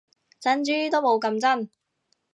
[0.39, 1.69] 珍珠都冇咁真